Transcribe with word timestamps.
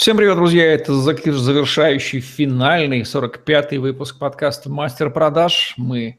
Всем 0.00 0.16
привет, 0.16 0.36
друзья! 0.36 0.64
Это 0.64 0.94
завершающий 0.94 2.20
финальный 2.20 3.02
45-й 3.02 3.76
выпуск 3.76 4.18
подкаста 4.18 4.70
«Мастер 4.70 5.10
продаж». 5.10 5.74
Мы 5.76 6.18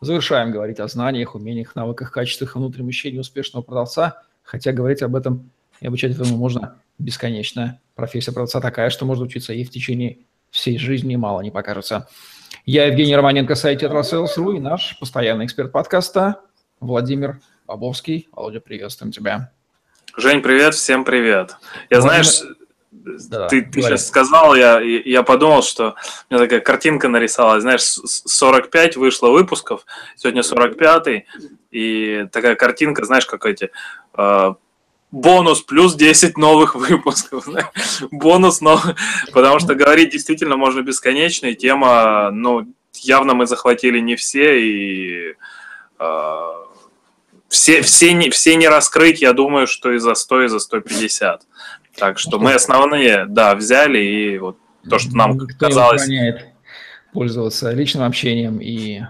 завершаем 0.00 0.50
говорить 0.50 0.80
о 0.80 0.88
знаниях, 0.88 1.36
умениях, 1.36 1.76
навыках, 1.76 2.10
качествах 2.10 2.56
и 2.56 2.58
внутреннем 2.58 2.88
ощущении 2.88 3.20
успешного 3.20 3.62
продавца, 3.62 4.24
хотя 4.42 4.72
говорить 4.72 5.02
об 5.02 5.14
этом 5.14 5.52
и 5.80 5.86
обучать 5.86 6.14
этому 6.14 6.36
можно 6.36 6.80
бесконечно. 6.98 7.78
Профессия 7.94 8.32
продавца 8.32 8.60
такая, 8.60 8.90
что 8.90 9.04
можно 9.04 9.22
учиться 9.22 9.52
и 9.52 9.62
в 9.62 9.70
течение 9.70 10.18
всей 10.50 10.76
жизни, 10.76 11.14
мало 11.14 11.42
не 11.42 11.52
покажется. 11.52 12.08
Я 12.66 12.86
Евгений 12.86 13.14
Романенко, 13.14 13.54
сайт 13.54 13.82
Tetrasales.ru 13.82 14.54
и 14.54 14.58
наш 14.58 14.98
постоянный 14.98 15.44
эксперт 15.44 15.70
подкаста 15.70 16.40
Владимир 16.80 17.38
Бобовский. 17.68 18.28
Володя, 18.32 18.58
приветствуем 18.58 19.12
тебя. 19.12 19.52
Жень, 20.16 20.42
привет, 20.42 20.74
всем 20.74 21.04
привет. 21.04 21.56
Я, 21.88 22.00
Владимир... 22.00 22.24
знаешь, 22.24 22.56
да, 23.04 23.48
ты, 23.48 23.62
ты 23.62 23.82
сейчас 23.82 24.06
сказал, 24.06 24.54
я, 24.54 24.80
я 24.80 25.22
подумал, 25.22 25.62
что 25.62 25.94
у 26.30 26.34
меня 26.34 26.44
такая 26.44 26.60
картинка 26.60 27.08
нарисовалась, 27.08 27.62
знаешь, 27.62 27.82
45 27.82 28.96
вышло 28.96 29.28
выпусков, 29.28 29.84
сегодня 30.16 30.42
45 30.42 31.24
и 31.70 32.26
такая 32.30 32.54
картинка, 32.54 33.04
знаешь, 33.04 33.26
как 33.26 33.46
эти, 33.46 33.70
э, 34.16 34.54
бонус 35.10 35.62
плюс 35.62 35.94
10 35.94 36.38
новых 36.38 36.74
выпусков, 36.74 37.46
бонус 38.10 38.60
новый, 38.60 38.94
потому 39.32 39.58
что 39.58 39.74
говорить 39.74 40.10
действительно 40.10 40.56
можно 40.56 40.82
бесконечно, 40.82 41.46
и 41.46 41.54
тема, 41.54 42.30
ну, 42.30 42.66
явно 42.94 43.34
мы 43.34 43.46
захватили 43.46 43.98
не 44.00 44.16
все, 44.16 44.60
и 44.60 45.34
э, 45.98 46.62
все, 47.48 47.82
все, 47.82 48.12
не, 48.14 48.30
все 48.30 48.56
не 48.56 48.68
раскрыть, 48.68 49.20
я 49.20 49.32
думаю, 49.32 49.66
что 49.66 49.92
и 49.92 49.98
за 49.98 50.14
100, 50.14 50.42
и 50.44 50.48
за 50.48 50.58
150. 50.58 51.42
Так 51.96 52.18
что 52.18 52.38
мы 52.38 52.54
основные, 52.54 53.26
да, 53.26 53.54
взяли, 53.54 53.98
и 53.98 54.38
вот 54.38 54.58
то, 54.88 54.98
что 54.98 55.16
нам 55.16 55.32
Никто 55.32 55.66
казалось... 55.66 56.06
Не 56.08 56.52
пользоваться 57.12 57.70
личным 57.72 58.04
общением, 58.04 58.58
и 58.60 59.02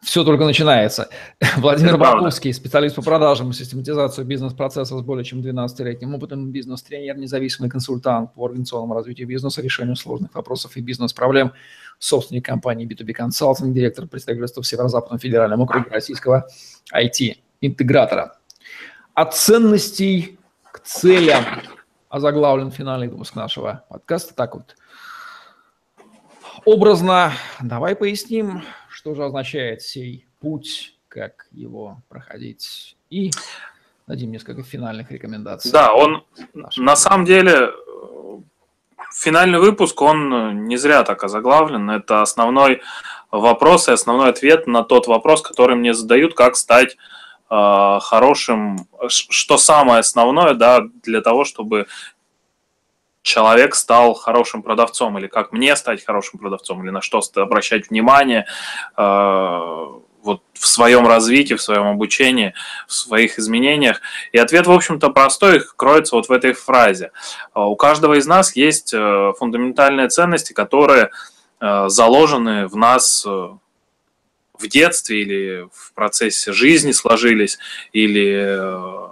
все 0.00 0.24
только 0.24 0.44
начинается. 0.44 1.08
Владимир 1.58 1.98
Баковский, 1.98 2.52
специалист 2.54 2.96
по 2.96 3.02
продажам 3.02 3.50
и 3.50 3.52
систематизации 3.52 4.24
бизнес-процессов 4.24 5.00
с 5.00 5.02
более 5.02 5.24
чем 5.24 5.40
12-летним 5.40 6.14
опытом, 6.14 6.50
бизнес-тренер, 6.50 7.18
независимый 7.18 7.68
консультант 7.68 8.32
по 8.32 8.46
организационному 8.46 8.94
развитию 8.94 9.28
бизнеса, 9.28 9.60
решению 9.60 9.96
сложных 9.96 10.34
вопросов 10.34 10.76
и 10.76 10.80
бизнес-проблем, 10.80 11.52
собственник 11.98 12.46
компании 12.46 12.86
B2B 12.86 13.14
Consulting, 13.14 13.72
директор 13.72 14.06
представительства 14.06 14.62
в 14.62 14.66
Северо-Западном 14.66 15.18
федеральном 15.18 15.60
округе 15.60 15.90
российского 15.90 16.48
IT-интегратора. 16.94 18.38
От 19.14 19.36
ценностей 19.36 20.37
к 20.78 20.84
целям 20.84 21.44
озаглавлен 22.08 22.70
финальный 22.70 23.08
выпуск 23.08 23.34
нашего 23.34 23.84
подкаста. 23.88 24.32
Так 24.34 24.54
вот, 24.54 24.76
образно, 26.64 27.32
давай 27.60 27.96
поясним, 27.96 28.62
что 28.88 29.14
же 29.14 29.24
означает 29.24 29.82
сей 29.82 30.28
путь, 30.40 30.94
как 31.08 31.46
его 31.50 32.00
проходить, 32.08 32.96
и 33.10 33.32
дадим 34.06 34.30
несколько 34.30 34.62
финальных 34.62 35.10
рекомендаций. 35.10 35.72
Да, 35.72 35.92
он 35.94 36.24
нашего. 36.54 36.84
на 36.84 36.94
самом 36.94 37.24
деле 37.24 37.72
финальный 39.12 39.58
выпуск, 39.58 40.00
он 40.00 40.66
не 40.66 40.76
зря 40.76 41.02
так 41.02 41.24
озаглавлен. 41.24 41.90
Это 41.90 42.22
основной 42.22 42.82
вопрос 43.32 43.88
и 43.88 43.92
основной 43.92 44.30
ответ 44.30 44.68
на 44.68 44.84
тот 44.84 45.08
вопрос, 45.08 45.42
который 45.42 45.74
мне 45.74 45.92
задают, 45.92 46.34
как 46.34 46.54
стать 46.54 46.96
Э, 47.50 47.98
хорошим, 48.02 48.86
что 49.08 49.56
самое 49.56 50.00
основное, 50.00 50.54
да, 50.54 50.82
для 51.02 51.22
того, 51.22 51.44
чтобы 51.44 51.86
человек 53.22 53.74
стал 53.74 54.14
хорошим 54.14 54.62
продавцом, 54.62 55.18
или 55.18 55.26
как 55.26 55.52
мне 55.52 55.74
стать 55.76 56.04
хорошим 56.04 56.38
продавцом, 56.38 56.82
или 56.82 56.90
на 56.90 57.00
что 57.00 57.20
обращать 57.36 57.90
внимание 57.90 58.46
э, 58.96 59.02
вот 60.22 60.42
в 60.52 60.66
своем 60.66 61.06
развитии, 61.06 61.54
в 61.54 61.62
своем 61.62 61.86
обучении, 61.86 62.52
в 62.86 62.92
своих 62.92 63.38
изменениях. 63.38 64.00
И 64.32 64.38
ответ, 64.38 64.66
в 64.66 64.72
общем-то, 64.72 65.08
простой, 65.10 65.62
кроется 65.76 66.16
вот 66.16 66.28
в 66.28 66.32
этой 66.32 66.52
фразе. 66.52 67.12
Э, 67.54 67.60
у 67.60 67.76
каждого 67.76 68.14
из 68.14 68.26
нас 68.26 68.56
есть 68.56 68.90
фундаментальные 68.90 70.08
ценности, 70.08 70.52
которые 70.52 71.10
заложены 71.60 72.68
в 72.68 72.76
нас 72.76 73.26
в 74.58 74.68
детстве 74.68 75.22
или 75.22 75.68
в 75.72 75.92
процессе 75.94 76.52
жизни 76.52 76.92
сложились, 76.92 77.58
или 77.92 78.56
э, 78.58 79.08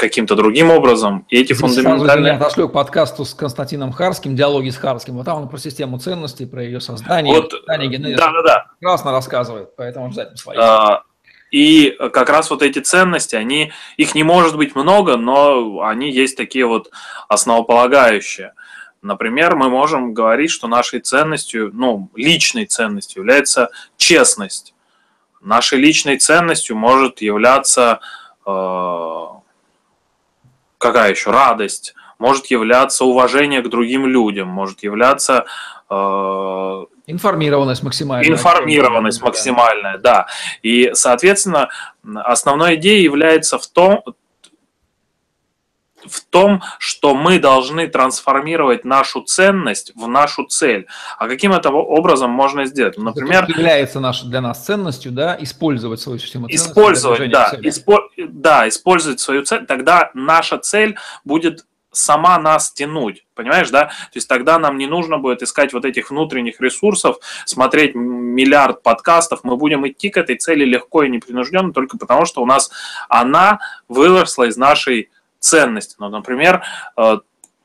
каким-то 0.00 0.34
другим 0.34 0.70
образом. 0.70 1.26
И 1.28 1.36
эти 1.36 1.52
Здесь 1.52 1.58
фундаментальные... 1.58 2.32
Сразу 2.32 2.44
отошли 2.44 2.68
к 2.68 2.72
подкасту 2.72 3.24
с 3.24 3.34
Константином 3.34 3.92
Харским, 3.92 4.34
диалоги 4.34 4.70
с 4.70 4.76
Харским. 4.76 5.14
Вот 5.14 5.26
там 5.26 5.42
он 5.42 5.48
про 5.48 5.58
систему 5.58 5.98
ценностей, 5.98 6.46
про 6.46 6.64
ее 6.64 6.80
создание, 6.80 7.34
вот, 7.34 7.52
создание. 7.52 8.16
Да, 8.16 8.32
да, 8.32 8.42
да. 8.42 8.66
Прекрасно 8.78 9.12
рассказывает, 9.12 9.76
поэтому 9.76 10.06
обязательно 10.06 10.36
свои. 10.38 10.56
А, 10.58 11.02
и 11.50 11.96
как 12.12 12.30
раз 12.30 12.50
вот 12.50 12.62
эти 12.62 12.78
ценности, 12.78 13.36
они, 13.36 13.72
их 13.96 14.14
не 14.14 14.22
может 14.22 14.56
быть 14.56 14.74
много, 14.74 15.16
но 15.16 15.82
они 15.82 16.10
есть 16.10 16.36
такие 16.36 16.66
вот 16.66 16.90
основополагающие. 17.28 18.54
Например, 19.02 19.56
мы 19.56 19.70
можем 19.70 20.12
говорить, 20.12 20.50
что 20.50 20.68
нашей 20.68 21.00
ценностью, 21.00 21.70
ну, 21.72 22.10
личной 22.14 22.66
ценностью 22.66 23.20
является 23.20 23.70
честность. 23.96 24.74
Нашей 25.40 25.78
личной 25.78 26.18
ценностью 26.18 26.76
может 26.76 27.22
являться 27.22 28.00
э, 28.44 29.26
какая 30.76 31.10
еще 31.10 31.30
радость, 31.30 31.94
может 32.18 32.46
являться 32.46 33.06
уважение 33.06 33.62
к 33.62 33.68
другим 33.68 34.06
людям, 34.06 34.48
может 34.48 34.82
являться 34.82 35.46
э, 35.88 36.84
информированность 37.06 37.82
максимальная. 37.82 38.30
Информированность 38.30 39.22
максимальная, 39.22 39.96
да. 39.96 40.26
И, 40.62 40.90
соответственно, 40.92 41.70
основной 42.14 42.74
идеей 42.74 43.02
является 43.02 43.58
в 43.58 43.66
том, 43.66 44.02
в 46.06 46.20
том, 46.20 46.62
что 46.78 47.14
мы 47.14 47.38
должны 47.38 47.86
трансформировать 47.88 48.84
нашу 48.84 49.22
ценность 49.22 49.92
в 49.94 50.06
нашу 50.08 50.44
цель. 50.44 50.86
А 51.18 51.28
каким 51.28 51.52
это 51.52 51.70
образом 51.70 52.30
можно 52.30 52.64
сделать? 52.66 52.98
Например, 52.98 53.44
это 53.44 53.52
является 53.52 54.00
наш, 54.00 54.22
для 54.22 54.40
нас 54.40 54.64
ценностью, 54.64 55.12
да, 55.12 55.36
использовать 55.40 56.00
свою 56.00 56.18
систему 56.18 56.48
ценностей. 56.48 56.70
Использовать, 56.70 57.30
да, 57.30 57.52
испо, 57.62 58.08
да, 58.16 58.68
использовать 58.68 59.20
свою 59.20 59.44
цель, 59.44 59.66
тогда 59.66 60.10
наша 60.14 60.58
цель 60.58 60.96
будет 61.24 61.64
сама 61.92 62.38
нас 62.38 62.72
тянуть, 62.72 63.26
понимаешь, 63.34 63.70
да? 63.70 63.86
То 63.86 64.14
есть 64.14 64.28
тогда 64.28 64.58
нам 64.58 64.78
не 64.78 64.86
нужно 64.86 65.18
будет 65.18 65.42
искать 65.42 65.72
вот 65.72 65.84
этих 65.84 66.10
внутренних 66.10 66.60
ресурсов, 66.60 67.16
смотреть 67.46 67.94
миллиард 67.94 68.82
подкастов, 68.82 69.40
мы 69.42 69.56
будем 69.56 69.86
идти 69.88 70.10
к 70.10 70.16
этой 70.16 70.36
цели 70.36 70.64
легко 70.64 71.02
и 71.02 71.10
непринужденно 71.10 71.72
только 71.72 71.98
потому, 71.98 72.26
что 72.26 72.42
у 72.42 72.46
нас 72.46 72.70
она 73.08 73.58
выросла 73.88 74.44
из 74.44 74.56
нашей 74.56 75.10
ценности. 75.40 75.96
Ну, 75.98 76.08
например, 76.08 76.62
э, 76.96 77.18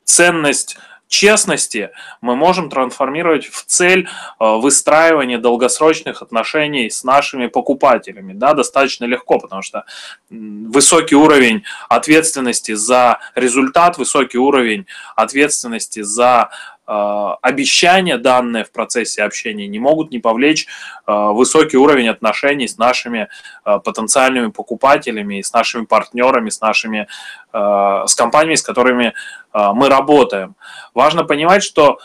ценность 0.03 0.77
честности 1.07 1.91
мы 2.21 2.35
можем 2.35 2.69
трансформировать 2.69 3.45
в 3.45 3.65
цель 3.65 4.07
э, 4.07 4.55
выстраивания 4.57 5.37
долгосрочных 5.37 6.21
отношений 6.21 6.89
с 6.89 7.03
нашими 7.03 7.47
покупателями. 7.47 8.33
Да, 8.33 8.53
достаточно 8.53 9.05
легко, 9.05 9.39
потому 9.39 9.61
что 9.61 9.85
высокий 10.29 11.15
уровень 11.15 11.63
ответственности 11.89 12.73
за 12.73 13.19
результат, 13.35 13.97
высокий 13.97 14.37
уровень 14.37 14.87
ответственности 15.15 16.01
за 16.01 16.49
обещания, 16.87 18.17
данные 18.17 18.63
в 18.63 18.71
процессе 18.71 19.23
общения, 19.23 19.67
не 19.67 19.79
могут 19.79 20.11
не 20.11 20.19
повлечь 20.19 20.67
э, 21.07 21.11
высокий 21.11 21.77
уровень 21.77 22.09
отношений 22.09 22.67
с 22.67 22.77
нашими 22.77 23.27
э, 23.65 23.79
потенциальными 23.83 24.51
покупателями, 24.51 25.41
с 25.41 25.51
нашими 25.51 25.85
партнерами, 25.85 26.49
с 26.49 26.61
нашими, 26.61 27.07
с 27.53 28.15
компаниями, 28.15 28.55
с 28.55 28.61
которыми 28.61 29.13
мы 29.53 29.87
работаем. 29.87 30.55
Важно 30.93 31.23
понимать, 31.23 31.63
что 31.63 31.99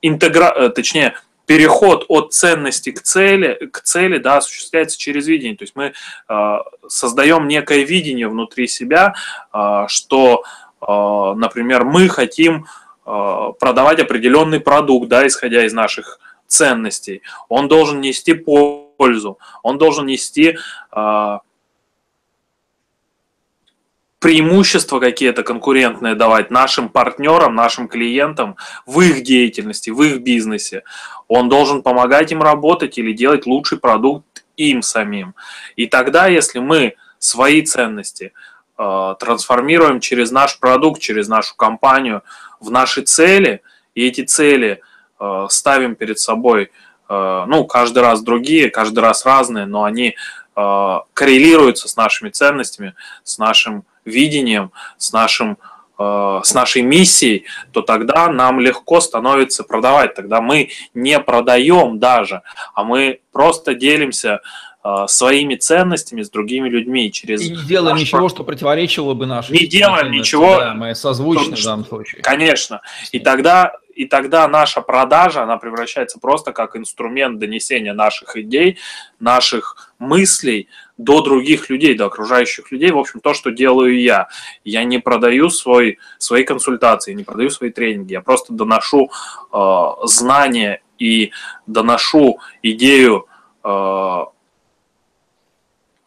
интегра... 0.00 0.68
точнее, 0.68 1.14
переход 1.46 2.04
от 2.08 2.32
ценности 2.32 2.92
к 2.92 3.02
цели, 3.02 3.54
к 3.72 3.80
цели 3.80 4.18
да, 4.18 4.36
осуществляется 4.36 4.96
через 4.96 5.26
видение. 5.26 5.56
То 5.56 5.64
есть 5.64 5.74
мы 5.74 5.92
создаем 6.86 7.48
некое 7.48 7.82
видение 7.82 8.28
внутри 8.28 8.68
себя, 8.68 9.14
что, 9.88 10.44
например, 10.80 11.84
мы 11.84 12.08
хотим 12.08 12.66
Э, 12.66 12.89
продавать 13.58 14.00
определенный 14.00 14.60
продукт, 14.60 15.08
да, 15.08 15.26
исходя 15.26 15.64
из 15.64 15.72
наших 15.72 16.20
ценностей. 16.46 17.22
Он 17.48 17.68
должен 17.68 18.00
нести 18.00 18.34
пользу, 18.34 19.38
он 19.62 19.78
должен 19.78 20.06
нести 20.06 20.58
э, 20.92 21.38
преимущества 24.18 25.00
какие-то 25.00 25.42
конкурентные 25.42 26.14
давать 26.14 26.50
нашим 26.50 26.88
партнерам, 26.88 27.54
нашим 27.54 27.88
клиентам 27.88 28.56
в 28.84 29.00
их 29.00 29.22
деятельности, 29.22 29.90
в 29.90 30.02
их 30.02 30.20
бизнесе. 30.20 30.82
Он 31.26 31.48
должен 31.48 31.82
помогать 31.82 32.30
им 32.32 32.42
работать 32.42 32.98
или 32.98 33.12
делать 33.12 33.46
лучший 33.46 33.78
продукт 33.78 34.44
им 34.56 34.82
самим. 34.82 35.34
И 35.76 35.86
тогда, 35.86 36.26
если 36.26 36.58
мы 36.58 36.96
свои 37.18 37.62
ценности 37.62 38.24
э, 38.24 38.59
трансформируем 39.20 40.00
через 40.00 40.30
наш 40.30 40.58
продукт, 40.58 41.00
через 41.00 41.28
нашу 41.28 41.54
компанию 41.54 42.22
в 42.60 42.70
наши 42.70 43.02
цели, 43.02 43.62
и 43.94 44.06
эти 44.06 44.22
цели 44.24 44.80
э, 45.18 45.46
ставим 45.48 45.94
перед 45.94 46.18
собой, 46.18 46.70
э, 47.08 47.44
ну, 47.46 47.64
каждый 47.64 48.02
раз 48.02 48.22
другие, 48.22 48.70
каждый 48.70 49.00
раз 49.00 49.26
разные, 49.26 49.66
но 49.66 49.84
они 49.84 50.14
э, 50.56 50.98
коррелируются 51.12 51.88
с 51.88 51.96
нашими 51.96 52.30
ценностями, 52.30 52.94
с 53.24 53.38
нашим 53.38 53.84
видением, 54.04 54.72
с 54.96 55.12
нашим 55.12 55.58
э, 55.98 56.40
с 56.44 56.54
нашей 56.54 56.82
миссией, 56.82 57.44
то 57.72 57.82
тогда 57.82 58.28
нам 58.28 58.60
легко 58.60 59.00
становится 59.00 59.64
продавать. 59.64 60.14
Тогда 60.14 60.40
мы 60.40 60.70
не 60.94 61.18
продаем 61.20 61.98
даже, 61.98 62.42
а 62.74 62.84
мы 62.84 63.20
просто 63.32 63.74
делимся 63.74 64.34
э, 64.34 64.38
своими 65.08 65.56
ценностями 65.56 66.22
с 66.22 66.30
другими 66.30 66.68
людьми 66.68 67.12
через. 67.12 67.42
И 67.42 67.50
не 67.50 67.62
делаем 67.64 67.96
наш... 67.96 68.06
ничего, 68.06 68.28
что 68.28 68.44
противоречило 68.44 69.12
бы 69.14 69.26
нашей. 69.26 69.58
Не 69.58 69.66
делаем 69.66 70.10
ничего. 70.10 70.56
Да, 70.58 70.74
мы 70.74 70.94
созвучны 70.94 71.56
в 71.56 71.62
данном 71.62 71.84
случае. 71.84 72.22
Конечно. 72.22 72.80
И 73.12 73.18
тогда 73.18 73.74
и 74.00 74.06
тогда 74.06 74.48
наша 74.48 74.80
продажа, 74.80 75.42
она 75.42 75.58
превращается 75.58 76.18
просто 76.18 76.52
как 76.52 76.74
инструмент 76.74 77.38
донесения 77.38 77.92
наших 77.92 78.34
идей, 78.36 78.78
наших 79.18 79.92
мыслей 79.98 80.68
до 80.96 81.20
других 81.20 81.68
людей, 81.68 81.94
до 81.94 82.06
окружающих 82.06 82.72
людей. 82.72 82.92
В 82.92 82.98
общем, 82.98 83.20
то, 83.20 83.34
что 83.34 83.50
делаю 83.50 84.00
я. 84.00 84.28
Я 84.64 84.84
не 84.84 85.00
продаю 85.00 85.50
свой, 85.50 85.98
свои 86.16 86.44
консультации, 86.44 87.12
не 87.12 87.24
продаю 87.24 87.50
свои 87.50 87.70
тренинги. 87.70 88.14
Я 88.14 88.22
просто 88.22 88.54
доношу 88.54 89.10
э, 89.52 89.86
знания 90.04 90.80
и 90.98 91.32
доношу 91.66 92.38
идею 92.62 93.26
э, 93.62 94.24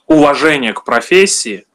уважения 0.08 0.74
к 0.74 0.84
профессии, 0.84 1.66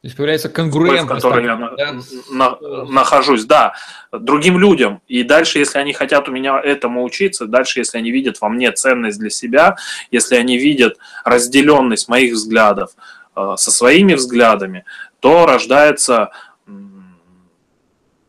то 0.00 0.06
есть 0.06 0.16
появляется 0.16 0.48
конкурент, 0.48 1.10
в 1.10 1.12
которой 1.12 1.44
я 1.44 1.56
да? 1.56 1.96
на, 2.30 2.56
нахожусь, 2.84 3.44
да, 3.46 3.74
другим 4.12 4.56
людям. 4.56 5.02
И 5.08 5.24
дальше, 5.24 5.58
если 5.58 5.78
они 5.78 5.92
хотят 5.92 6.28
у 6.28 6.32
меня 6.32 6.60
этому 6.60 7.02
учиться, 7.02 7.46
дальше, 7.46 7.80
если 7.80 7.98
они 7.98 8.12
видят 8.12 8.40
во 8.40 8.48
мне 8.48 8.70
ценность 8.70 9.18
для 9.18 9.30
себя, 9.30 9.74
если 10.12 10.36
они 10.36 10.56
видят 10.56 10.98
разделенность 11.24 12.08
моих 12.08 12.34
взглядов 12.34 12.92
э, 13.34 13.54
со 13.56 13.72
своими 13.72 14.14
взглядами, 14.14 14.84
то 15.18 15.46
рождается 15.46 16.30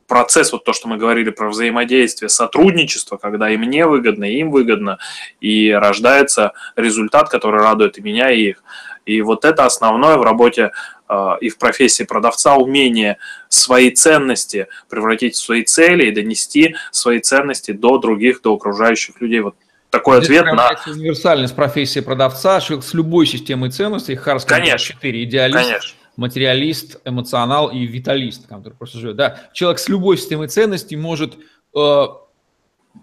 процесс, 0.09 0.51
вот 0.51 0.65
то, 0.65 0.73
что 0.73 0.89
мы 0.89 0.97
говорили 0.97 1.29
про 1.29 1.49
взаимодействие, 1.49 2.27
сотрудничество, 2.27 3.15
когда 3.17 3.49
и 3.49 3.57
мне 3.57 3.85
выгодно, 3.85 4.25
и 4.25 4.39
им 4.39 4.51
выгодно, 4.51 4.97
и 5.39 5.71
рождается 5.71 6.51
результат, 6.75 7.29
который 7.29 7.61
радует 7.61 7.97
и 7.97 8.01
меня, 8.01 8.31
и 8.31 8.49
их. 8.49 8.63
И 9.09 9.21
вот 9.21 9.45
это 9.45 9.65
основное 9.65 10.17
в 10.17 10.21
работе 10.21 10.71
э, 11.07 11.31
и 11.41 11.49
в 11.49 11.57
профессии 11.57 12.03
продавца 12.03 12.55
умение 12.55 13.17
свои 13.47 13.89
ценности 13.91 14.67
превратить 14.89 15.35
в 15.35 15.39
свои 15.39 15.63
цели 15.63 16.05
и 16.07 16.11
донести 16.11 16.75
свои 16.91 17.19
ценности 17.19 17.71
до 17.71 17.97
других, 17.97 18.41
до 18.41 18.53
окружающих 18.53 19.19
людей. 19.19 19.39
Вот 19.39 19.55
такой 19.89 20.23
Здесь 20.23 20.39
ответ 20.39 20.53
на... 20.53 20.69
универсальность 20.87 21.55
профессии 21.55 21.99
продавца, 21.99 22.61
человек 22.61 22.85
с 22.85 22.93
любой 22.93 23.25
системой 23.25 23.71
ценностей, 23.71 24.15
Харская 24.15 24.59
Конечно. 24.59 24.93
4, 24.93 25.23
идеалист, 25.23 25.67
Конечно. 25.67 25.95
материалист, 26.15 27.01
эмоционал 27.05 27.69
и 27.69 27.85
виталист, 27.87 28.47
который 28.47 28.73
просто 28.73 28.99
живет. 28.99 29.15
Да, 29.15 29.39
человек 29.53 29.79
с 29.79 29.89
любой 29.89 30.17
системой 30.17 30.47
ценностей 30.47 30.95
может 30.95 31.33
э, 31.75 32.05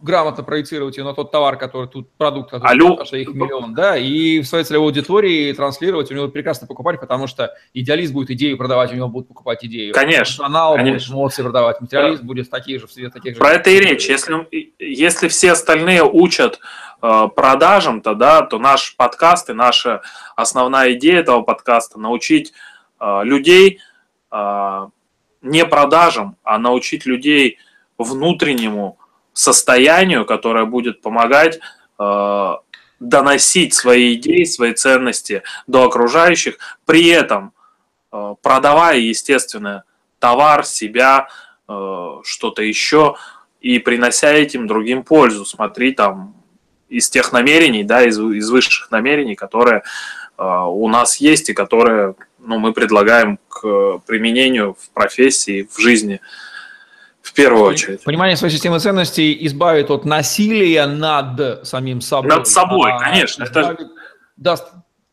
грамотно 0.03 0.43
проецировать 0.43 0.97
ее 0.97 1.05
на 1.05 1.15
тот 1.15 1.31
товар, 1.31 1.57
который 1.57 1.89
тут, 1.89 2.11
продукт, 2.17 2.51
который 2.51 2.71
Алло. 2.71 3.05
что 3.05 3.17
их 3.17 3.29
миллион, 3.29 3.75
да, 3.75 3.97
и 3.97 4.41
в 4.41 4.47
своей 4.47 4.65
целевой 4.65 4.89
аудитории 4.89 5.53
транслировать, 5.53 6.11
у 6.11 6.15
него 6.15 6.29
прекрасно 6.29 6.67
покупать, 6.67 7.01
потому 7.01 7.27
что 7.27 7.55
идеалист 7.73 8.13
будет 8.13 8.31
идею 8.31 8.59
продавать, 8.59 8.93
у 8.93 8.97
него 8.97 9.09
будут 9.09 9.29
покупать 9.29 9.65
идею. 9.65 9.95
Конечно. 9.95 10.45
Канал 10.45 10.77
будет 10.77 11.09
эмоции 11.09 11.43
продавать, 11.43 11.81
материалист 11.81 12.23
да. 12.23 12.27
будет 12.27 12.51
такие 12.51 12.79
же, 12.79 12.87
в 12.87 13.11
таких 13.11 13.35
же. 13.35 13.39
Про 13.39 13.53
это 13.53 13.71
и 13.71 13.79
речь. 13.79 14.09
Если, 14.09 14.73
если 14.79 15.29
все 15.29 15.53
остальные 15.53 16.05
учат 16.05 16.59
э, 17.01 17.29
продажам, 17.35 18.01
то, 18.01 18.15
да, 18.15 18.43
то 18.43 18.59
наш 18.59 18.97
подкаст 18.97 19.51
и 19.51 19.53
наша 19.53 20.03
основная 20.35 20.93
идея 20.95 21.21
этого 21.21 21.43
подкаста 21.43 21.99
научить 21.99 22.53
э, 23.01 23.21
людей 23.25 23.81
э, 24.31 24.89
не 25.43 25.65
продажам, 25.65 26.37
а 26.43 26.59
научить 26.59 27.07
людей 27.07 27.59
внутреннему 27.99 28.99
состоянию, 29.37 30.25
которое 30.25 30.65
будет 30.65 31.03
помогать 31.03 31.61
э, 31.99 32.53
доносить 33.01 33.75
свои 33.75 34.15
идеи, 34.15 34.45
свои 34.45 34.73
ценности 34.73 35.43
до 35.67 35.85
окружающих, 35.85 36.57
при 36.87 37.09
этом 37.09 37.53
э, 38.13 38.35
продавая, 38.43 38.97
естественно, 38.97 39.85
товар, 40.21 40.65
себя, 40.65 41.29
э, 41.69 42.21
что-то 42.25 42.63
еще, 42.63 43.17
и 43.61 43.79
принося 43.79 44.33
этим 44.33 44.67
другим 44.67 45.03
пользу. 45.05 45.45
Смотри, 45.45 45.93
там, 45.93 46.35
из 46.89 47.11
тех 47.11 47.31
намерений, 47.33 47.85
да, 47.85 48.05
из, 48.05 48.19
из 48.19 48.49
высших 48.49 48.91
намерений, 48.91 49.35
которые 49.35 49.83
э, 50.39 50.43
у 50.43 50.89
нас 50.89 51.17
есть 51.19 51.51
и 51.51 51.55
которые 51.55 52.15
ну, 52.39 52.59
мы 52.59 52.73
предлагаем 52.73 53.39
к 53.51 53.99
применению 54.07 54.79
в 54.81 54.89
профессии, 54.95 55.69
в 55.71 55.79
жизни. 55.79 56.15
Э, 56.15 56.56
первую 57.37 57.65
очередь. 57.65 58.03
Понимание 58.03 58.37
своей 58.37 58.53
системы 58.53 58.81
ценностей 58.81 59.37
избавит 59.47 59.91
от 59.91 60.05
насилия 60.05 60.87
над 60.87 61.67
самим 61.67 62.01
собой. 62.01 62.31
Над 62.31 62.49
собой, 62.49 62.93
а 62.93 62.99
конечно. 62.99 63.45
Избавит, 63.45 63.81
это... 63.81 63.91
Даст, 64.37 64.69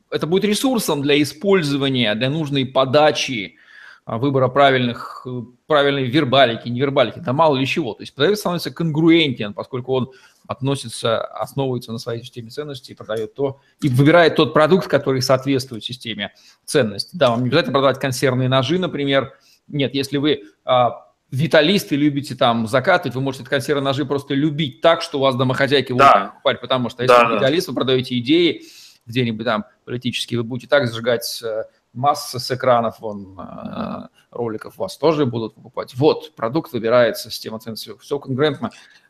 это 0.10 0.28
будет 0.28 0.46
ресурсом 0.46 1.02
для 1.02 1.22
использования, 1.22 2.14
для 2.16 2.30
нужной 2.30 2.66
подачи, 2.66 3.58
а, 4.06 4.18
выбора 4.18 4.48
правильных, 4.48 5.26
правильной 5.66 6.06
вербалики, 6.06 6.68
невербалики, 6.68 7.20
да 7.20 7.34
мало 7.34 7.58
ли 7.58 7.66
чего. 7.66 7.94
То 7.94 8.02
есть 8.02 8.14
продавец 8.14 8.40
становится 8.40 8.72
конгруентен, 8.72 9.54
поскольку 9.54 9.94
он 9.94 10.12
относится, 10.48 11.24
основывается 11.24 11.92
на 11.92 12.00
своей 12.00 12.22
системе 12.22 12.50
ценностей, 12.50 12.96
продает 12.96 13.34
то 13.34 13.62
и 13.82 13.88
выбирает 13.88 14.36
тот 14.36 14.54
продукт, 14.54 14.88
который 14.88 15.22
соответствует 15.22 15.84
системе 15.84 16.34
ценностей. 16.66 17.18
Да, 17.18 17.30
вам 17.30 17.42
не 17.44 17.48
обязательно 17.48 17.74
продавать 17.74 18.00
консервные 18.00 18.50
ножи, 18.50 18.78
например. 18.78 19.34
Нет, 19.68 19.96
если 19.96 20.18
вы 20.18 20.44
а, 20.66 21.03
виталисты 21.34 21.96
любите 21.96 22.36
там 22.36 22.68
закатывать, 22.68 23.16
вы 23.16 23.22
можете 23.22 23.44
консервные 23.44 23.86
ножи 23.86 24.06
просто 24.06 24.36
любить 24.36 24.82
так, 24.82 25.02
что 25.02 25.18
у 25.18 25.22
вас 25.22 25.36
домохозяйки 25.36 25.92
будут 25.92 26.06
да. 26.06 26.26
покупать, 26.28 26.62
потому 26.62 26.90
что 26.90 27.02
если 27.02 27.16
да, 27.16 27.28
вы 27.28 27.36
виталист, 27.38 27.68
вы 27.68 27.74
продаете 27.74 28.20
идеи 28.20 28.62
где-нибудь 29.08 29.44
там 29.44 29.66
политические, 29.84 30.40
вы 30.40 30.44
будете 30.44 30.68
так 30.68 30.88
зажигать 30.88 31.42
э, 31.44 31.64
массы 31.92 32.40
с 32.40 32.52
экранов 32.52 33.00
вон, 33.00 33.36
э, 33.40 34.08
роликов, 34.30 34.78
вас 34.78 34.96
тоже 34.96 35.26
будут 35.26 35.56
покупать. 35.56 35.96
Вот, 35.96 36.36
продукт 36.36 36.72
выбирается, 36.72 37.32
система 37.32 37.60
ценностей, 37.60 37.94
все 38.00 38.20
конкурентно. 38.20 38.70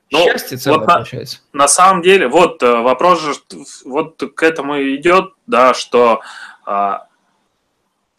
Ну, 0.10 0.24
Счастье 0.24 0.58
целое 0.58 0.80
вот 0.80 0.88
получается. 0.88 1.40
На, 1.52 1.64
на 1.64 1.68
самом 1.68 2.04
деле, 2.04 2.30
вот 2.30 2.64
э, 2.64 2.82
вопрос 2.82 3.22
же, 3.22 3.34
вот 3.84 4.24
к 4.34 4.44
этому 4.44 4.78
идет, 4.96 5.34
да, 5.46 5.74
что 5.74 6.22
а, 6.66 7.08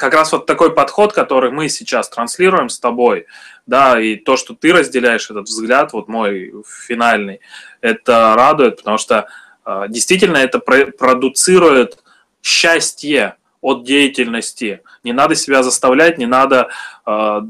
как 0.04 0.14
раз 0.14 0.32
вот 0.32 0.44
такой 0.44 0.74
подход, 0.74 1.14
который 1.14 1.50
мы 1.50 1.70
сейчас 1.70 2.10
транслируем 2.10 2.68
с 2.68 2.78
тобой, 2.78 3.26
да, 3.66 3.98
и 3.98 4.16
то, 4.16 4.36
что 4.36 4.54
ты 4.54 4.70
разделяешь 4.70 5.30
этот 5.30 5.46
взгляд, 5.46 5.94
вот 5.94 6.08
мой 6.08 6.52
финальный, 6.86 7.40
это 7.80 8.34
радует, 8.36 8.76
потому 8.76 8.98
что 8.98 9.28
э, 9.64 9.84
действительно 9.88 10.36
это 10.36 10.58
продуцирует 10.58 12.02
счастье 12.42 13.36
от 13.62 13.84
деятельности. 13.84 14.82
Не 15.04 15.14
надо 15.14 15.34
себя 15.36 15.62
заставлять, 15.62 16.18
не 16.18 16.26
надо 16.26 16.68
э, 17.06 17.40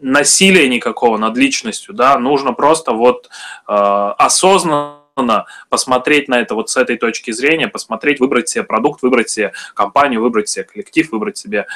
насилия 0.00 0.68
никакого 0.68 1.16
над 1.16 1.38
личностью, 1.38 1.94
да, 1.94 2.18
нужно 2.18 2.52
просто 2.52 2.92
вот 2.92 3.30
э, 3.66 3.72
осознанно 3.72 4.98
посмотреть 5.68 6.28
на 6.28 6.40
это 6.40 6.54
вот 6.54 6.70
с 6.70 6.76
этой 6.76 6.96
точки 6.96 7.30
зрения, 7.30 7.68
посмотреть, 7.68 8.20
выбрать 8.20 8.48
себе 8.48 8.64
продукт, 8.64 9.02
выбрать 9.02 9.30
себе 9.30 9.52
компанию, 9.74 10.20
выбрать 10.20 10.48
себе 10.48 10.64
коллектив, 10.64 11.10
выбрать 11.12 11.38
себе 11.38 11.66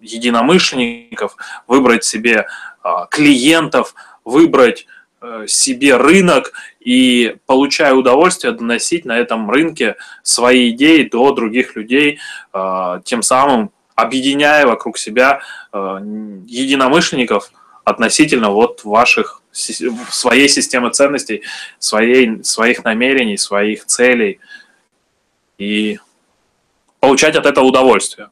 единомышленников, 0.00 1.36
выбрать 1.66 2.04
себе 2.04 2.46
а, 2.82 3.06
клиентов, 3.06 3.94
выбрать 4.24 4.86
э, 5.20 5.46
себе 5.46 5.96
рынок 5.96 6.52
и, 6.80 7.36
получая 7.46 7.94
удовольствие, 7.94 8.52
доносить 8.52 9.04
на 9.04 9.18
этом 9.18 9.50
рынке 9.50 9.96
свои 10.22 10.70
идеи 10.70 11.02
до 11.02 11.32
других 11.32 11.76
людей, 11.76 12.18
а, 12.52 13.00
тем 13.04 13.22
самым 13.22 13.70
объединяя 13.94 14.66
вокруг 14.66 14.96
себя 14.96 15.40
а, 15.72 16.00
единомышленников 16.46 17.50
относительно 17.88 18.50
вот 18.50 18.84
ваших 18.84 19.42
своей 19.52 20.48
системы 20.48 20.90
ценностей, 20.90 21.42
своей, 21.78 22.42
своих 22.44 22.84
намерений, 22.84 23.36
своих 23.36 23.84
целей 23.86 24.40
и 25.58 25.98
получать 27.00 27.36
от 27.36 27.46
этого 27.46 27.64
удовольствие. 27.64 28.28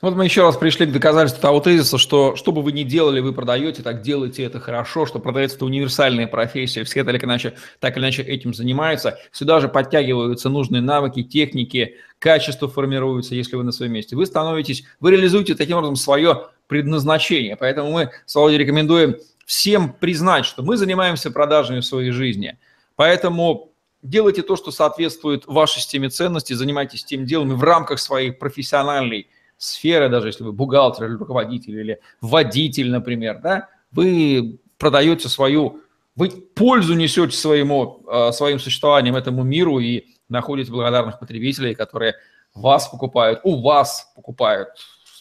Вот 0.00 0.14
мы 0.14 0.24
еще 0.24 0.42
раз 0.42 0.56
пришли 0.56 0.86
к 0.86 0.92
доказательству 0.92 1.42
того 1.42 1.60
тезиса, 1.60 1.98
что 1.98 2.34
что 2.34 2.52
бы 2.52 2.62
вы 2.62 2.72
ни 2.72 2.84
делали, 2.84 3.20
вы 3.20 3.34
продаете, 3.34 3.82
так 3.82 4.00
делайте 4.00 4.42
это 4.42 4.58
хорошо, 4.58 5.04
что 5.04 5.18
продается 5.18 5.56
это 5.56 5.66
универсальная 5.66 6.26
профессия, 6.26 6.84
все 6.84 7.04
так 7.04 7.14
или 7.14 7.24
иначе, 7.24 7.54
так 7.80 7.96
или 7.96 8.04
иначе 8.04 8.22
этим 8.22 8.54
занимаются. 8.54 9.18
Сюда 9.30 9.60
же 9.60 9.68
подтягиваются 9.68 10.48
нужные 10.48 10.80
навыки, 10.80 11.22
техники, 11.22 11.96
качество 12.18 12.66
формируется, 12.66 13.34
если 13.34 13.56
вы 13.56 13.62
на 13.62 13.72
своем 13.72 13.92
месте. 13.92 14.16
Вы 14.16 14.24
становитесь, 14.24 14.84
вы 15.00 15.10
реализуете 15.10 15.54
таким 15.54 15.76
образом 15.76 15.96
свое 15.96 16.48
предназначение. 16.70 17.56
Поэтому 17.56 17.90
мы 17.90 18.10
с 18.24 18.34
Володей 18.36 18.58
рекомендуем 18.58 19.16
всем 19.44 19.92
признать, 19.92 20.46
что 20.46 20.62
мы 20.62 20.76
занимаемся 20.76 21.32
продажами 21.32 21.80
в 21.80 21.84
своей 21.84 22.12
жизни. 22.12 22.58
Поэтому 22.94 23.72
делайте 24.02 24.42
то, 24.42 24.54
что 24.54 24.70
соответствует 24.70 25.46
вашей 25.46 25.80
системе 25.80 26.10
ценностей, 26.10 26.54
занимайтесь 26.54 27.04
тем 27.04 27.26
делом 27.26 27.52
и 27.52 27.56
в 27.56 27.62
рамках 27.64 27.98
своей 27.98 28.30
профессиональной 28.30 29.28
сферы, 29.58 30.08
даже 30.08 30.28
если 30.28 30.44
вы 30.44 30.52
бухгалтер 30.52 31.06
или 31.06 31.14
руководитель 31.14 31.80
или 31.80 32.00
водитель, 32.20 32.92
например, 32.92 33.40
да, 33.42 33.68
вы 33.90 34.60
продаете 34.78 35.28
свою, 35.28 35.80
вы 36.14 36.30
пользу 36.30 36.94
несете 36.94 37.36
своему, 37.36 38.04
э, 38.08 38.30
своим 38.30 38.60
существованием 38.60 39.16
этому 39.16 39.42
миру 39.42 39.80
и 39.80 40.04
находите 40.28 40.70
благодарных 40.70 41.18
потребителей, 41.18 41.74
которые 41.74 42.14
вас 42.54 42.86
покупают, 42.86 43.40
у 43.42 43.60
вас 43.60 44.12
покупают. 44.14 44.68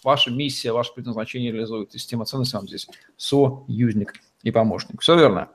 Ваша 0.03 0.31
миссия, 0.31 0.71
ваше 0.71 0.93
предназначение 0.93 1.51
реализует. 1.51 1.91
Система 1.91 2.25
ценностей 2.25 2.57
вам 2.57 2.67
здесь 2.67 2.87
союзник 3.17 4.13
и 4.43 4.51
помощник. 4.51 5.01
Все 5.01 5.15
верно? 5.15 5.49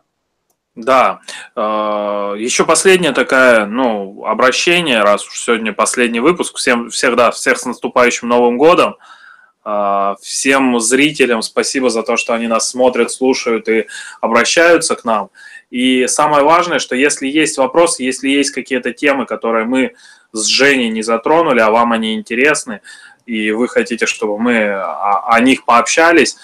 Да, 0.74 1.20
а, 1.54 2.34
еще 2.34 2.64
последнее 2.64 3.12
такое, 3.12 3.64
ну, 3.64 4.24
обращение, 4.24 5.02
раз 5.02 5.24
уж 5.26 5.38
сегодня 5.38 5.72
последний 5.72 6.18
выпуск, 6.18 6.56
всем, 6.56 6.90
всех, 6.90 7.14
да, 7.14 7.30
всех 7.30 7.58
с 7.58 7.64
наступающим 7.64 8.26
Новым 8.26 8.58
Годом, 8.58 8.96
а, 9.62 10.16
всем 10.20 10.80
зрителям 10.80 11.42
спасибо 11.42 11.90
за 11.90 12.02
то, 12.02 12.16
что 12.16 12.34
они 12.34 12.48
нас 12.48 12.68
смотрят, 12.68 13.12
слушают 13.12 13.68
и 13.68 13.86
обращаются 14.20 14.96
к 14.96 15.04
нам. 15.04 15.30
И 15.70 16.08
самое 16.08 16.42
важное, 16.42 16.80
что 16.80 16.96
если 16.96 17.28
есть 17.28 17.56
вопросы, 17.56 18.02
если 18.02 18.28
есть 18.28 18.50
какие-то 18.50 18.92
темы, 18.92 19.26
которые 19.26 19.66
мы 19.66 19.94
с 20.32 20.44
Женей 20.46 20.90
не 20.90 21.02
затронули, 21.02 21.60
а 21.60 21.70
вам 21.70 21.92
они 21.92 22.14
интересны, 22.14 22.80
и 23.26 23.50
вы 23.52 23.68
хотите, 23.68 24.06
чтобы 24.06 24.38
мы 24.38 24.68
о, 24.68 25.24
о 25.28 25.40
них 25.40 25.64
пообщались, 25.64 26.36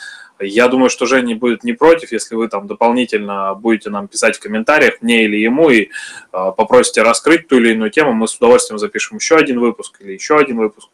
я 0.42 0.68
думаю, 0.68 0.88
что 0.88 1.06
Женя 1.06 1.36
будет 1.36 1.64
не 1.64 1.74
против, 1.74 2.12
если 2.12 2.34
вы 2.34 2.48
там 2.48 2.66
дополнительно 2.66 3.54
будете 3.54 3.90
нам 3.90 4.08
писать 4.08 4.36
в 4.36 4.40
комментариях, 4.40 4.94
мне 5.02 5.24
или 5.24 5.36
ему, 5.36 5.68
и 5.68 5.82
э, 5.82 5.88
попросите 6.32 7.02
раскрыть 7.02 7.46
ту 7.46 7.58
или 7.58 7.72
иную 7.72 7.90
тему, 7.90 8.14
мы 8.14 8.26
с 8.26 8.36
удовольствием 8.36 8.78
запишем 8.78 9.18
еще 9.18 9.36
один 9.36 9.60
выпуск 9.60 9.96
или 10.00 10.12
еще 10.12 10.38
один 10.38 10.56
выпуск. 10.56 10.88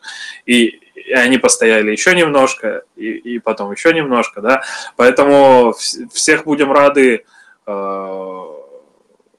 И, 0.47 0.81
и 0.97 1.13
они 1.13 1.39
постояли 1.39 1.93
еще 1.93 2.15
немножко, 2.15 2.83
и, 2.97 3.11
и 3.13 3.39
потом 3.39 3.71
еще 3.71 3.93
немножко, 3.93 4.41
да. 4.41 4.63
Поэтому 4.97 5.75
всех 6.13 6.45
будем 6.45 6.73
рады 6.73 7.25
э, 7.67 8.43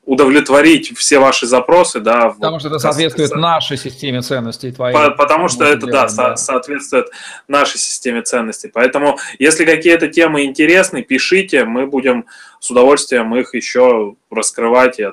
удовлетворить 0.08 0.98
все 0.98 1.20
ваши 1.20 1.46
запросы, 1.46 2.00
да. 2.00 2.30
Потому 2.30 2.60
что 2.60 2.70
это 2.70 2.80
соответствует 2.80 3.36
нашей 3.36 3.78
системе 3.78 4.22
ценностей 4.22 4.72
твоей. 4.72 4.96
Потому 4.96 5.50
что 5.50 5.66
это, 5.66 5.86
да, 5.86 6.08
да, 6.08 6.38
соответствует 6.38 7.08
нашей 7.50 7.78
системе 7.78 8.22
ценностей. 8.22 8.72
Поэтому, 8.74 9.20
если 9.38 9.66
какие-то 9.66 10.08
темы 10.08 10.46
интересны, 10.46 11.04
пишите, 11.04 11.66
мы 11.66 11.88
будем 11.88 12.26
с 12.62 12.72
удовольствием 12.72 13.36
их 13.36 13.54
еще 13.54 14.16
раскрывать 14.32 14.98
и 15.02 15.08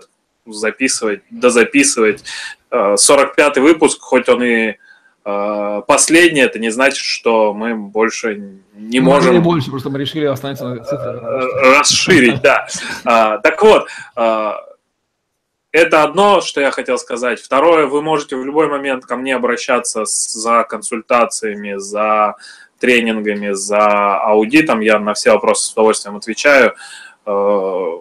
записывать, 0.47 1.23
дозаписывать. 1.29 2.23
45-й 2.71 3.59
э, 3.59 3.61
выпуск, 3.61 4.01
хоть 4.01 4.29
он 4.29 4.45
и 4.45 4.77
э, 5.25 5.83
последний, 5.89 6.41
это 6.41 6.61
не 6.61 6.71
значит, 6.71 7.05
что 7.05 7.53
мы 7.53 7.75
больше 7.75 8.61
не 8.77 9.01
мы 9.01 9.07
можем... 9.07 9.43
больше, 9.43 9.71
просто 9.71 9.91
мы 9.91 9.99
решили 9.99 10.27
остановиться 10.27 10.69
на 10.69 10.85
цифре. 10.85 11.21
Расширить, 11.79 12.43
да. 12.43 12.69
А, 13.05 13.39
так 13.39 13.61
вот, 13.61 13.89
а, 14.15 14.57
это 15.75 16.05
одно, 16.05 16.41
что 16.41 16.61
я 16.61 16.71
хотел 16.71 16.99
сказать. 16.99 17.41
Второе, 17.41 17.87
вы 17.87 18.01
можете 18.01 18.37
в 18.37 18.45
любой 18.45 18.69
момент 18.69 19.07
ко 19.07 19.17
мне 19.17 19.35
обращаться 19.35 20.05
за 20.05 20.63
консультациями, 20.63 21.75
за 21.79 22.37
тренингами, 22.79 23.51
за 23.51 24.17
аудитом. 24.19 24.79
Я 24.79 25.01
на 25.01 25.15
все 25.15 25.33
вопросы 25.33 25.67
с 25.67 25.73
удовольствием 25.73 26.15
отвечаю. 26.15 26.77
Э, 27.27 27.99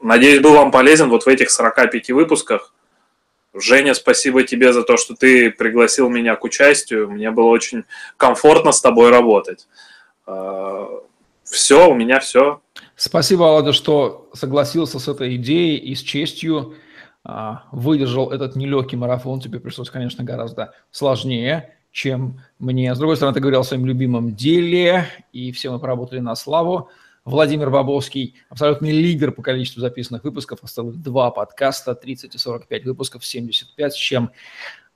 надеюсь, 0.00 0.40
был 0.40 0.54
вам 0.54 0.70
полезен 0.70 1.10
вот 1.10 1.24
в 1.24 1.28
этих 1.28 1.50
45 1.50 2.12
выпусках. 2.12 2.72
Женя, 3.52 3.92
спасибо 3.94 4.44
тебе 4.44 4.72
за 4.72 4.84
то, 4.84 4.96
что 4.96 5.16
ты 5.16 5.50
пригласил 5.50 6.08
меня 6.08 6.36
к 6.36 6.44
участию. 6.44 7.10
Мне 7.10 7.32
было 7.32 7.48
очень 7.48 7.82
комфортно 8.16 8.70
с 8.70 8.80
тобой 8.80 9.10
работать. 9.10 9.66
Э, 10.28 10.86
все, 11.42 11.90
у 11.90 11.94
меня 11.94 12.20
все. 12.20 12.60
Спасибо, 13.00 13.42
Володя, 13.42 13.72
что 13.72 14.28
согласился 14.34 14.98
с 14.98 15.06
этой 15.06 15.36
идеей 15.36 15.76
и 15.76 15.94
с 15.94 16.00
честью 16.00 16.74
а, 17.22 17.62
выдержал 17.70 18.32
этот 18.32 18.56
нелегкий 18.56 18.96
марафон. 18.96 19.40
Тебе 19.40 19.60
пришлось, 19.60 19.88
конечно, 19.88 20.24
гораздо 20.24 20.74
сложнее, 20.90 21.76
чем 21.92 22.40
мне. 22.58 22.92
С 22.92 22.98
другой 22.98 23.14
стороны, 23.14 23.34
ты 23.34 23.40
говорил 23.40 23.60
о 23.60 23.64
своем 23.64 23.86
любимом 23.86 24.34
деле, 24.34 25.06
и 25.32 25.52
все 25.52 25.70
мы 25.70 25.78
поработали 25.78 26.18
на 26.18 26.34
славу. 26.34 26.88
Владимир 27.24 27.70
Бабовский, 27.70 28.34
абсолютный 28.48 28.90
лидер 28.90 29.30
по 29.30 29.42
количеству 29.42 29.80
записанных 29.80 30.24
выпусков, 30.24 30.64
осталось 30.64 30.96
два 30.96 31.30
подкаста, 31.30 31.94
30 31.94 32.34
и 32.34 32.38
45 32.38 32.84
выпусков, 32.84 33.24
75, 33.24 33.92
с 33.92 33.96
чем 33.96 34.32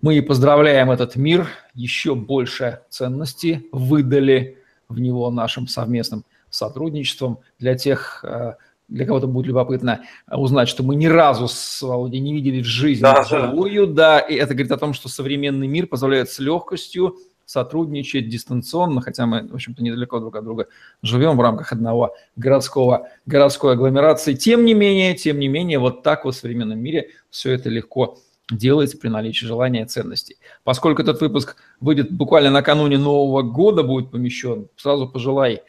мы 0.00 0.16
и 0.16 0.21
поздравляем 0.23 0.90
этот 0.90 1.14
мир. 1.14 1.47
Еще 1.73 2.16
больше 2.16 2.80
ценностей 2.90 3.68
выдали 3.71 4.59
в 4.88 4.99
него 4.99 5.30
нашим 5.30 5.68
совместным 5.68 6.25
сотрудничеством. 6.52 7.38
Для 7.59 7.75
тех, 7.75 8.25
э, 8.25 8.54
для 8.88 9.06
кого-то 9.06 9.26
будет 9.26 9.47
любопытно 9.47 10.02
узнать, 10.30 10.68
что 10.68 10.82
мы 10.82 10.94
ни 10.94 11.06
разу 11.06 11.49
с 11.49 11.82
Володей 11.82 12.21
не 12.21 12.32
видели 12.32 12.62
в 12.62 12.66
жизни 12.66 13.02
да, 13.02 13.23
вживую, 13.23 13.88
да. 13.88 14.18
да, 14.18 14.21
и 14.21 14.35
это 14.35 14.54
говорит 14.54 14.73
о 14.73 14.78
том, 14.78 14.94
что 14.94 15.09
современный 15.09 15.66
мир 15.66 15.87
позволяет 15.87 16.30
с 16.30 16.38
легкостью 16.38 17.16
сотрудничать 17.47 18.28
дистанционно, 18.28 19.00
хотя 19.00 19.26
мы, 19.26 19.47
в 19.47 19.54
общем-то, 19.54 19.82
недалеко 19.82 20.21
друг 20.21 20.37
от 20.37 20.44
друга 20.44 20.68
живем 21.02 21.37
в 21.37 21.40
рамках 21.40 21.73
одного 21.73 22.14
городского, 22.37 23.09
городской 23.26 23.73
агломерации. 23.73 24.35
Тем 24.35 24.64
не 24.64 24.75
менее, 24.75 25.14
тем 25.14 25.38
не 25.38 25.49
менее, 25.49 25.78
вот 25.78 26.02
так 26.02 26.25
вот 26.25 26.35
в 26.35 26.38
современном 26.38 26.78
мире 26.78 27.11
все 27.30 27.52
это 27.52 27.68
легко 27.68 28.18
делается 28.50 28.99
при 28.99 29.09
наличии 29.09 29.47
желания 29.47 29.82
и 29.82 29.87
ценностей. 29.87 30.37
Поскольку 30.64 31.02
этот 31.02 31.21
выпуск 31.21 31.56
выйдет 31.80 32.11
буквально 32.11 32.50
накануне 32.50 32.99
Нового 32.99 33.42
года, 33.42 33.82
будет 33.82 34.11
помещен, 34.11 34.68
сразу 34.76 35.09
пожелай 35.09 35.62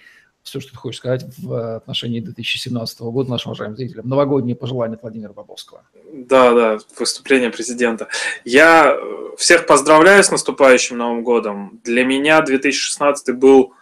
все, 0.43 0.59
что 0.59 0.71
ты 0.71 0.77
хочешь 0.77 0.99
сказать 0.99 1.25
в 1.37 1.77
отношении 1.77 2.19
2017 2.19 2.99
года 3.01 3.31
нашим 3.31 3.51
уважаемым 3.51 3.77
зрителям. 3.77 4.07
Новогодние 4.07 4.55
пожелания 4.55 4.95
от 4.95 5.01
Владимира 5.01 5.31
Бабовского. 5.33 5.83
Да, 6.11 6.53
да, 6.53 6.77
выступление 6.99 7.49
президента. 7.49 8.09
Я 8.43 8.93
э, 8.93 9.35
всех 9.37 9.65
поздравляю 9.65 10.23
с 10.23 10.31
наступающим 10.31 10.97
Новым 10.97 11.23
годом. 11.23 11.79
Для 11.83 12.03
меня 12.03 12.41
2016 12.41 13.35
был 13.35 13.73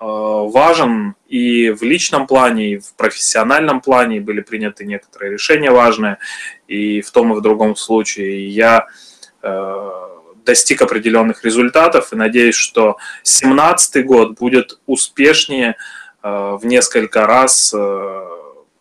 э, 0.00 0.04
важен 0.04 1.14
и 1.28 1.70
в 1.70 1.82
личном 1.82 2.26
плане, 2.26 2.72
и 2.72 2.78
в 2.78 2.94
профессиональном 2.94 3.80
плане 3.80 4.20
были 4.20 4.40
приняты 4.40 4.84
некоторые 4.84 5.32
решения 5.32 5.70
важные, 5.70 6.18
и 6.66 7.02
в 7.02 7.10
том 7.12 7.32
и 7.32 7.36
в 7.36 7.40
другом 7.40 7.76
случае. 7.76 8.48
Я 8.48 8.88
э, 9.42 10.03
достиг 10.44 10.82
определенных 10.82 11.44
результатов 11.44 12.12
и 12.12 12.16
надеюсь, 12.16 12.54
что 12.54 12.96
2017 13.24 14.04
год 14.04 14.38
будет 14.38 14.78
успешнее 14.86 15.76
э, 16.22 16.56
в 16.60 16.64
несколько 16.64 17.26
раз. 17.26 17.72
Э, 17.74 18.24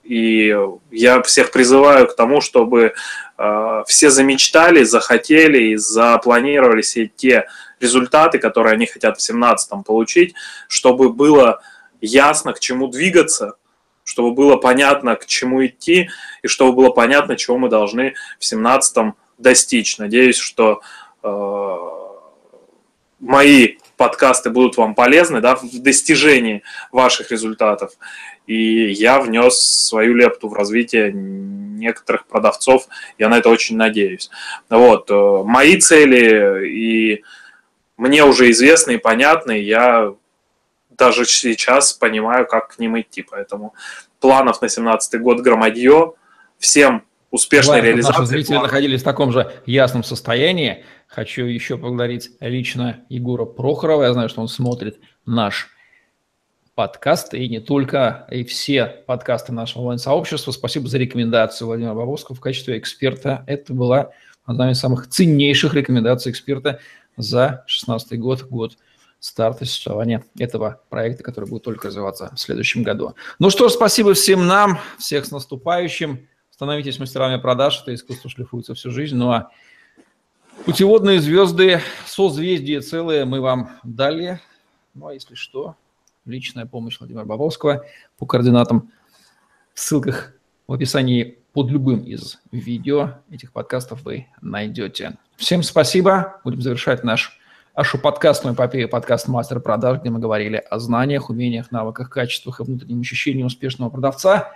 и 0.04 0.56
я 0.92 1.22
всех 1.22 1.52
призываю 1.52 2.08
к 2.08 2.16
тому, 2.16 2.42
чтобы 2.42 2.94
э, 3.38 3.84
все 3.88 4.10
замечтали, 4.10 4.84
захотели 4.84 5.70
и 5.70 5.76
запланировали 5.78 6.82
все 6.82 7.08
те 7.08 7.48
результаты, 7.80 8.38
которые 8.38 8.74
они 8.74 8.86
хотят 8.86 9.16
в 9.16 9.26
2017 9.26 9.86
получить, 9.86 10.36
чтобы 10.68 11.12
было 11.12 11.62
ясно, 12.02 12.54
к 12.54 12.60
чему 12.60 12.88
двигаться, 12.88 13.54
чтобы 14.04 14.34
было 14.34 14.58
понятно, 14.58 15.16
к 15.16 15.26
чему 15.26 15.66
идти, 15.66 16.10
и 16.42 16.48
чтобы 16.48 16.74
было 16.74 16.90
понятно, 16.90 17.38
чего 17.38 17.58
мы 17.58 17.70
должны 17.70 18.16
в 18.40 18.44
2017 18.44 19.14
достичь. 19.38 19.98
Надеюсь, 19.98 20.38
что 20.38 20.82
мои 23.24 23.78
подкасты 23.98 24.50
будут 24.50 24.78
вам 24.78 24.96
полезны 24.96 25.42
да, 25.42 25.56
в 25.56 25.82
достижении 25.82 26.64
ваших 26.92 27.32
результатов. 27.32 27.94
И 28.46 28.92
я 28.92 29.20
внес 29.20 29.58
свою 29.88 30.16
лепту 30.16 30.50
в 30.50 30.54
развитие 30.54 31.14
некоторых 31.14 32.28
продавцов. 32.28 32.88
Я 33.18 33.30
на 33.30 33.38
это 33.38 33.50
очень 33.50 33.78
надеюсь. 33.78 34.30
Вот. 34.70 35.10
Э, 35.10 35.44
мои 35.46 35.80
цели 35.80 36.68
и 36.68 37.24
мне 37.96 38.26
уже 38.26 38.52
известны 38.52 38.94
и 38.94 38.98
понятны. 38.98 39.60
Я 39.60 40.14
даже 40.90 41.26
сейчас 41.26 41.94
понимаю, 41.94 42.46
как 42.46 42.76
к 42.76 42.80
ним 42.80 43.00
идти. 43.00 43.24
Поэтому 43.24 43.74
планов 44.20 44.62
на 44.62 44.68
17 44.68 45.22
год 45.22 45.40
громадье. 45.40 46.14
Всем 46.58 47.04
успешной 47.34 47.78
Желаю, 47.78 47.84
реализации. 47.84 48.20
Наши 48.20 48.30
зрители 48.30 48.54
плана. 48.54 48.64
находились 48.68 49.02
в 49.02 49.04
таком 49.04 49.32
же 49.32 49.52
ясном 49.66 50.04
состоянии. 50.04 50.86
Хочу 51.08 51.46
еще 51.46 51.78
поблагодарить 51.78 52.30
лично 52.40 53.02
Егора 53.10 53.46
Прохорова. 53.46 54.04
Я 54.04 54.14
знаю, 54.14 54.30
что 54.30 54.42
он 54.42 54.48
смотрит 54.48 55.00
наш 55.26 55.70
подкаст, 56.76 57.34
и 57.34 57.50
не 57.50 57.60
только, 57.60 58.28
и 58.30 58.44
все 58.44 58.86
подкасты 58.86 59.52
нашего 59.52 59.82
онлайн-сообщества. 59.82 60.52
Спасибо 60.52 60.88
за 60.88 61.00
рекомендацию 61.00 61.68
Владимира 61.68 61.96
Бабовского 61.96 62.36
в 62.36 62.40
качестве 62.40 62.78
эксперта. 62.78 63.44
Это 63.48 63.74
была 63.74 64.12
одна 64.46 64.70
из 64.70 64.80
самых 64.80 65.08
ценнейших 65.10 65.74
рекомендаций 65.74 66.32
эксперта 66.32 66.80
за 67.18 67.64
2016 67.66 68.20
год, 68.20 68.44
год 68.44 68.78
старта 69.20 69.66
существования 69.66 70.24
этого 70.38 70.82
проекта, 70.90 71.24
который 71.24 71.50
будет 71.50 71.64
только 71.64 71.88
развиваться 71.88 72.32
в 72.36 72.40
следующем 72.40 72.84
году. 72.84 73.16
Ну 73.40 73.50
что 73.50 73.70
ж, 73.70 73.72
спасибо 73.72 74.14
всем 74.14 74.46
нам, 74.46 74.78
всех 75.00 75.26
с 75.26 75.32
наступающим. 75.32 76.28
Становитесь 76.64 76.98
мастерами 76.98 77.42
продаж, 77.42 77.82
это 77.82 77.94
искусство 77.94 78.30
шлифуется 78.30 78.74
всю 78.74 78.90
жизнь. 78.90 79.18
Ну 79.18 79.32
а 79.32 79.52
путеводные 80.64 81.20
звезды, 81.20 81.82
созвездие 82.06 82.80
целые 82.80 83.26
мы 83.26 83.42
вам 83.42 83.72
дали. 83.84 84.40
Ну 84.94 85.08
а 85.08 85.14
если 85.14 85.36
что, 85.36 85.76
личная 86.24 86.66
помощь 86.66 87.00
Владимира 87.00 87.26
Бабовского 87.26 87.86
по 88.18 88.26
координатам 88.26 88.94
в 89.74 89.80
ссылках 89.82 90.36
в 90.66 90.72
описании 90.72 91.38
под 91.52 91.70
любым 91.70 92.00
из 92.00 92.40
видео 92.54 93.16
этих 93.30 93.52
подкастов 93.52 94.04
вы 94.04 94.28
найдете. 94.40 95.18
Всем 95.36 95.64
спасибо. 95.64 96.40
Будем 96.46 96.62
завершать 96.62 97.04
наш 97.04 97.42
нашу 97.76 97.98
подкастную 97.98 98.56
эпопею 98.56 98.88
подкаст 98.88 99.28
«Мастер 99.28 99.60
продаж», 99.60 100.00
где 100.00 100.12
мы 100.12 100.20
говорили 100.20 100.64
о 100.70 100.80
знаниях, 100.80 101.30
умениях, 101.30 101.72
навыках, 101.72 102.10
качествах 102.10 102.62
и 102.62 102.64
внутреннем 102.64 103.02
ощущении 103.02 103.44
успешного 103.44 103.90
продавца. 103.90 104.56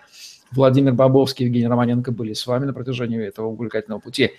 Владимир 0.51 0.93
Бобовский 0.93 1.45
и 1.45 1.47
Евгений 1.47 1.67
Романенко 1.67 2.11
были 2.11 2.33
с 2.33 2.45
вами 2.47 2.65
на 2.65 2.73
протяжении 2.73 3.21
этого 3.21 3.47
увлекательного 3.47 3.99
пути. 3.99 4.31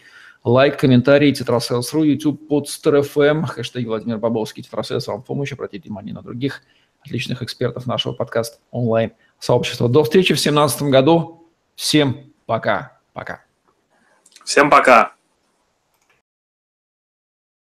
Лайк, 0.44 0.78
комментарий, 0.78 1.32
Tetrasales.ru, 1.32 2.04
YouTube, 2.04 2.50
FM, 2.50 3.44
хэштег 3.46 3.86
Владимир 3.86 4.18
Бабовский, 4.18 4.62
Tetrasales 4.62 5.06
вам 5.08 5.22
помощь, 5.22 5.52
обратите 5.52 5.84
внимание 5.88 6.14
на 6.14 6.22
других 6.22 6.62
отличных 7.04 7.42
экспертов 7.42 7.86
нашего 7.86 8.12
подкаста 8.12 8.58
онлайн 8.70 9.12
сообщества. 9.38 9.88
До 9.88 10.04
встречи 10.04 10.34
в 10.34 10.36
2017 10.36 10.82
году. 10.84 11.48
Всем 11.74 12.32
пока. 12.46 12.98
Пока. 13.12 13.42
Всем 14.44 14.70
пока. 14.70 15.17